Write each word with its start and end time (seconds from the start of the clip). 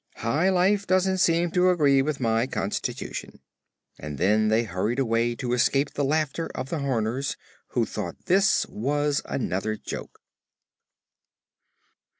High 0.15 0.49
life 0.49 0.87
doesn't 0.87 1.19
seem 1.19 1.51
to 1.51 1.69
agree 1.69 2.01
with 2.01 2.19
my 2.19 2.47
constitution." 2.47 3.39
And 3.99 4.17
then 4.17 4.47
they 4.47 4.63
hurried 4.63 4.97
away 4.97 5.35
to 5.35 5.53
escape 5.53 5.91
the 5.93 6.03
laughter 6.03 6.49
of 6.55 6.69
the 6.69 6.79
Horners, 6.79 7.37
who 7.77 7.85
thought 7.85 8.25
this 8.25 8.65
was 8.67 9.21
another 9.25 9.75
joke. 9.75 10.19